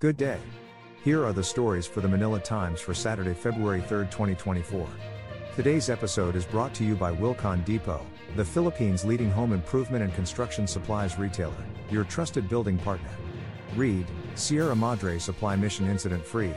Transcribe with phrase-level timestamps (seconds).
[0.00, 0.38] Good day.
[1.02, 4.86] Here are the stories for the Manila Times for Saturday, February 3, 2024.
[5.56, 8.06] Today's episode is brought to you by Wilcon Depot,
[8.36, 13.10] the Philippines' leading home improvement and construction supplies retailer, your trusted building partner.
[13.74, 14.06] Read,
[14.36, 16.54] Sierra Madre supply mission incident free.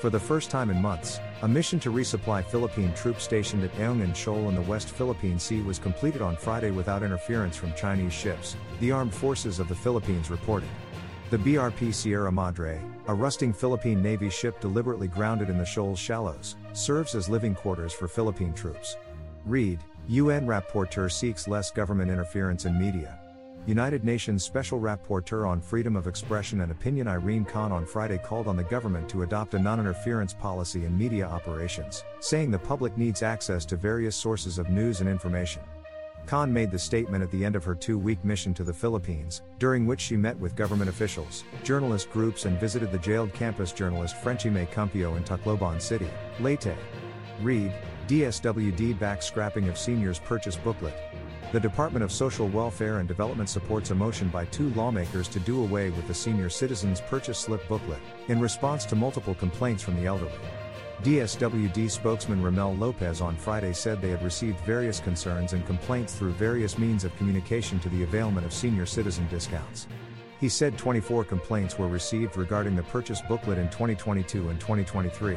[0.00, 4.16] For the first time in months, a mission to resupply Philippine troops stationed at Ayungin
[4.16, 8.56] Shoal in the West Philippine Sea was completed on Friday without interference from Chinese ships,
[8.80, 10.68] the armed forces of the Philippines reported.
[11.32, 12.78] The BRP Sierra Madre,
[13.08, 17.94] a rusting Philippine Navy ship deliberately grounded in the shoal's shallows, serves as living quarters
[17.94, 18.98] for Philippine troops.
[19.46, 23.18] Read, UN rapporteur seeks less government interference in media.
[23.64, 28.46] United Nations Special Rapporteur on Freedom of Expression and Opinion Irene Khan on Friday called
[28.46, 32.98] on the government to adopt a non interference policy in media operations, saying the public
[32.98, 35.62] needs access to various sources of news and information.
[36.26, 39.42] Khan made the statement at the end of her two week mission to the Philippines,
[39.58, 44.16] during which she met with government officials, journalist groups, and visited the jailed campus journalist
[44.16, 46.08] Frenchie Mae Cumpio in Tacloban City,
[46.40, 46.74] Leyte.
[47.40, 47.72] Read,
[48.08, 50.94] DSWD back scrapping of seniors purchase booklet.
[51.52, 55.62] The Department of Social Welfare and Development supports a motion by two lawmakers to do
[55.62, 60.06] away with the Senior Citizens Purchase Slip booklet, in response to multiple complaints from the
[60.06, 60.32] elderly.
[61.02, 66.30] DSWD spokesman Romel Lopez on Friday said they had received various concerns and complaints through
[66.30, 69.88] various means of communication to the availment of senior citizen discounts.
[70.38, 75.36] He said 24 complaints were received regarding the purchase booklet in 2022 and 2023.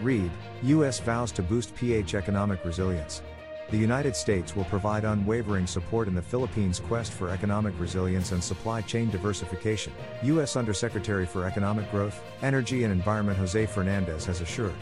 [0.00, 0.32] Read,
[0.64, 0.98] U.S.
[0.98, 3.22] vows to boost PH economic resilience.
[3.70, 8.42] The United States will provide unwavering support in the Philippines' quest for economic resilience and
[8.42, 9.92] supply chain diversification,
[10.22, 10.56] U.S.
[10.56, 14.74] Undersecretary for Economic Growth, Energy and Environment Jose Fernandez has assured.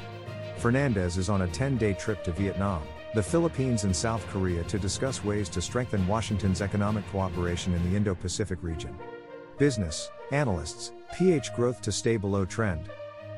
[0.58, 2.80] Fernandez is on a 10 day trip to Vietnam,
[3.12, 7.96] the Philippines, and South Korea to discuss ways to strengthen Washington's economic cooperation in the
[7.96, 8.96] Indo Pacific region.
[9.58, 12.88] Business, analysts, PH growth to stay below trend,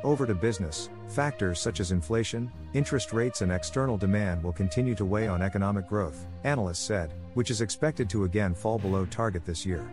[0.04, 5.04] over to business, factors such as inflation, interest rates, and external demand will continue to
[5.04, 9.64] weigh on economic growth, analysts said, which is expected to again fall below target this
[9.66, 9.90] year.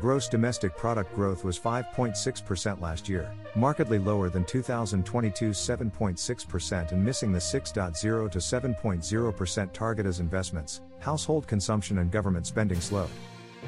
[0.00, 7.32] Gross domestic product growth was 5.6% last year, markedly lower than 2022's 7.6% and missing
[7.32, 13.10] the 6.0 to 7.0% target as investments, household consumption, and government spending slowed.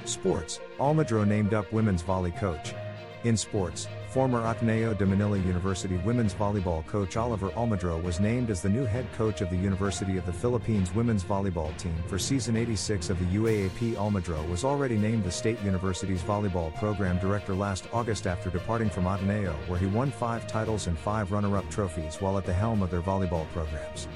[0.06, 2.74] Sports Almagro named up women's volley coach.
[3.22, 8.62] In sports, Former Ateneo de Manila University women's volleyball coach Oliver Almagro was named as
[8.62, 12.54] the new head coach of the University of the Philippines women's volleyball team for season
[12.54, 13.96] 86 of the UAAP.
[13.96, 19.08] Almagro was already named the State University's volleyball program director last August after departing from
[19.08, 22.84] Ateneo, where he won five titles and five runner up trophies while at the helm
[22.84, 24.06] of their volleyball programs.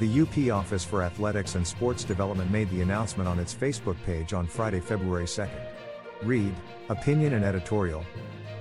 [0.00, 4.32] The UP Office for Athletics and Sports Development made the announcement on its Facebook page
[4.32, 5.64] on Friday, February 2nd.
[6.24, 6.54] Read,
[6.88, 8.04] Opinion and Editorial,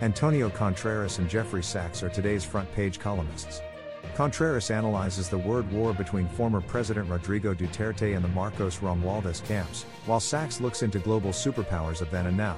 [0.04, 3.62] Antonio Contreras and Jeffrey Sachs are today's front page columnists.
[4.16, 9.86] Contreras analyzes the word war between former President Rodrigo Duterte and the Marcos Romualdez camps,
[10.06, 12.58] while Sachs looks into global superpowers of then and now.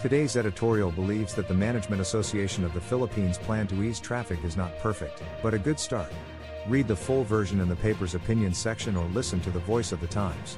[0.00, 4.56] Today's editorial believes that the Management Association of the Philippines' plan to ease traffic is
[4.56, 6.10] not perfect, but a good start.
[6.66, 10.00] Read the full version in the paper's opinion section or listen to the voice of
[10.00, 10.56] the Times.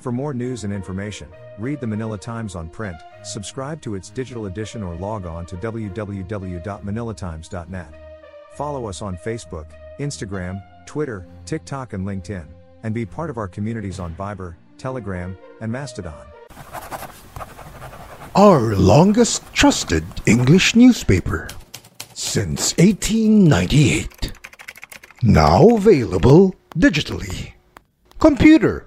[0.00, 1.28] For more news and information,
[1.58, 5.56] read the Manila Times on print, subscribe to its digital edition, or log on to
[5.56, 7.94] www.manilatimes.net.
[8.54, 9.66] Follow us on Facebook,
[9.98, 12.46] Instagram, Twitter, TikTok, and LinkedIn,
[12.82, 16.26] and be part of our communities on Viber, Telegram, and Mastodon.
[18.34, 21.48] Our longest trusted English newspaper
[22.14, 24.32] since 1898.
[25.22, 27.52] Now available digitally.
[28.18, 28.86] Computer